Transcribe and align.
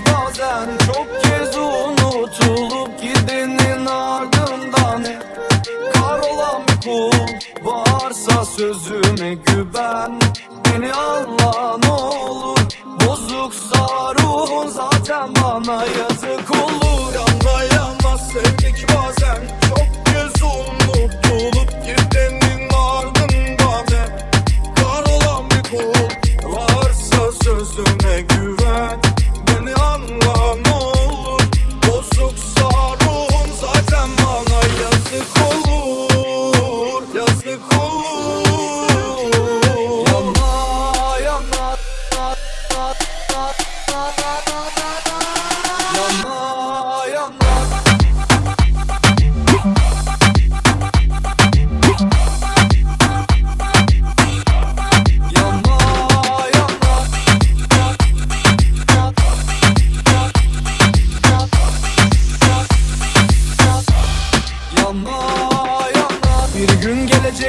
bazen 0.00 0.78
Çok 0.86 1.22
kez 1.22 1.56
unutulup 1.56 3.02
gidenin 3.02 3.86
ardından 3.86 5.04
Kahrolan 5.94 6.62
bir 6.68 6.80
kul 6.88 7.12
varsa 7.64 8.44
sözüme 8.44 9.34
güven. 9.34 10.20
Beni 10.64 10.92
anla 10.92 11.78
ne 11.78 11.90
olur 11.90 12.58
Bozuksa 13.06 14.14
ruhun 14.14 14.68
zaten 14.68 15.28
bana 15.42 15.84
yazık 15.84 16.50
olur. 16.50 17.14
Anlayamaz 17.14 18.28
sevdik 18.32 18.86
bazen 18.88 19.42
Çok 19.68 20.06
kez 20.06 20.42
unutulup 20.42 21.70
gidenin 21.84 22.68
ardından 22.68 23.86
Kahrolan 24.76 25.50
bir 25.50 25.70
kul 25.70 26.52
varsa 26.52 27.32
sözüme 27.44 28.20
güven 28.20 28.33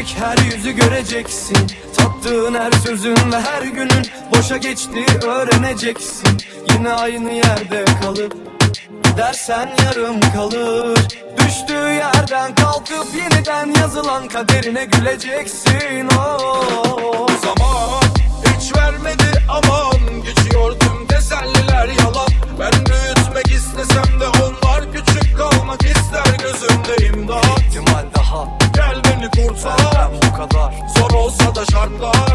gelecek 0.06 0.24
her 0.24 0.38
yüzü 0.38 0.72
göreceksin. 0.72 1.58
Tattığın 1.98 2.54
her 2.54 2.72
sözün 2.72 3.16
ve 3.32 3.42
her 3.42 3.62
günün 3.62 4.08
Boşa 4.32 4.58
geçti 4.58 5.06
öğreneceksin. 5.24 6.38
Yine 6.74 6.94
aynı 6.94 7.32
yerde 7.32 7.86
kalıp 8.02 8.36
Gidersen 9.04 9.70
yarım 9.86 10.20
kalır. 10.20 11.00
Düştüğü 11.38 11.74
yerden 11.74 12.56
kalkıp 12.56 13.08
yeniden 13.16 13.82
yazılan 13.82 14.28
kaderine 14.28 14.86
güleceksin. 14.86 16.10
Oh. 16.18 17.28
Zaman 17.44 18.04
hiç 18.46 18.76
vermedi 18.76 19.44
aman. 19.50 20.24
Geçiyor 20.26 20.80
tüm 20.80 21.08
teselliler 21.08 21.88
yalan. 21.88 22.30
Ben 22.60 22.74
büyütmek 22.86 23.48
istesem 23.48 24.20
de 24.20 24.28
onlar 24.28 24.92
küçük 24.94 25.38
kalmak 25.38 25.84
ister. 25.84 26.26
Gözümde 26.44 27.08
imdat. 27.08 27.60
İhtimal 27.60 28.06
daha 28.16 28.48
Gel 28.76 29.02
beni 29.04 29.48
kurtar 29.48 29.95
Bartol 31.86 32.35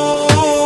Yazık 0.00 0.59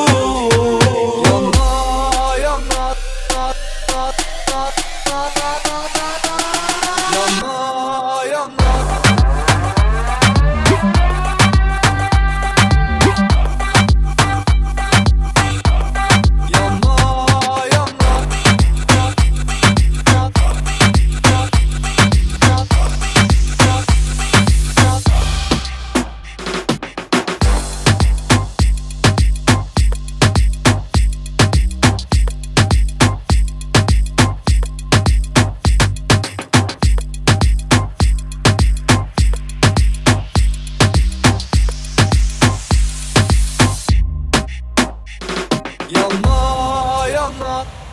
up. 47.45 47.84